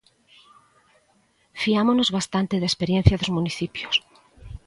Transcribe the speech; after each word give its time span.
Fiámonos 1.61 2.09
bastante 2.17 2.55
da 2.57 2.69
experiencia 2.71 3.19
dos 3.19 3.33
municipios. 3.37 3.95